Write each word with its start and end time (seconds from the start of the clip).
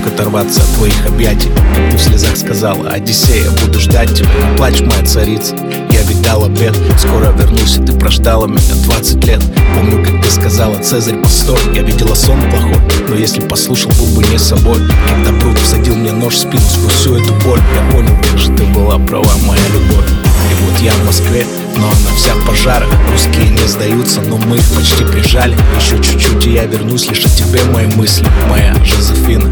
оторваться 0.00 0.62
от 0.62 0.68
твоих 0.76 1.06
объятий. 1.06 1.50
Ты 1.90 1.96
в 1.96 2.00
слезах 2.00 2.36
сказала, 2.36 2.88
Одиссея, 2.88 3.50
буду 3.62 3.78
ждать 3.78 4.14
тебя 4.14 4.28
плачь, 4.56 4.80
моя 4.80 5.04
царица, 5.04 5.54
я 5.90 6.02
ведь 6.02 6.22
дал 6.22 6.44
обед. 6.44 6.74
Скоро 6.98 7.32
вернусь, 7.32 7.76
и 7.76 7.82
ты 7.82 7.92
прождала 7.92 8.46
меня 8.46 8.74
20 8.84 9.24
лет. 9.26 9.42
Помню, 9.76 10.04
как 10.04 10.22
ты 10.22 10.30
сказала, 10.30 10.78
Цезарь, 10.82 11.16
постой 11.16 11.58
Я 11.74 11.82
видела 11.82 12.14
сон 12.14 12.40
плохой, 12.50 12.76
но 13.08 13.14
если 13.14 13.40
послушал, 13.40 13.92
был 13.98 14.06
бы 14.06 14.24
не 14.24 14.38
собой. 14.38 14.80
Когда 15.08 15.32
пруд 15.38 15.58
всадил 15.58 15.94
мне 15.94 16.12
нож 16.12 16.34
в 16.34 16.38
спину 16.38 16.62
сквозь 16.62 16.92
всю 16.92 17.16
эту 17.16 17.32
боль 17.44 17.60
Я 17.74 17.92
понял, 17.92 18.16
что 18.36 18.52
ты 18.54 18.64
была 18.64 18.98
права, 18.98 19.30
моя 19.44 19.62
любовь. 19.68 20.08
И 20.50 20.54
вот 20.64 20.80
я 20.80 20.92
в 20.92 21.06
Москве, 21.06 21.46
но 21.76 21.86
она 21.86 22.16
вся 22.16 22.34
в 22.34 22.46
пожарах 22.46 22.88
Русские 23.10 23.50
не 23.50 23.66
сдаются, 23.68 24.20
но 24.22 24.36
мы 24.38 24.56
их 24.56 24.74
почти 24.74 25.04
прижали. 25.04 25.56
Еще 25.78 26.02
чуть-чуть, 26.02 26.46
и 26.46 26.52
я 26.52 26.64
вернусь 26.64 27.08
лишь 27.08 27.24
о 27.24 27.28
тебе 27.28 27.62
мои 27.64 27.86
мысли. 27.86 28.26
Моя 28.48 28.74
Жозефина, 28.84 29.48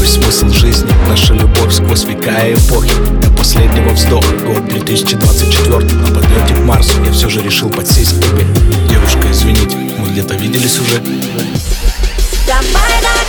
мой 0.00 0.08
смысл 0.08 0.48
жизни? 0.48 0.90
Наша 1.08 1.34
любовь 1.34 1.74
сквозь 1.74 2.04
века 2.04 2.46
и 2.46 2.54
эпохи. 2.54 2.94
До 3.20 3.30
последнего 3.32 3.90
вздоха, 3.90 4.32
год 4.46 4.66
2024 4.68 5.76
На 5.76 6.06
подлете 6.06 6.54
к 6.54 6.58
Марсу 6.60 7.04
я 7.04 7.12
все 7.12 7.28
же 7.28 7.42
решил 7.42 7.68
подсесть 7.68 8.18
к 8.18 8.22
тебе. 8.22 8.46
Девушка, 8.88 9.30
извините, 9.30 9.76
мы 9.98 10.08
где-то 10.08 10.36
виделись 10.36 10.78
уже. 10.78 11.02
Давай, 12.46 13.02
давай 13.02 13.19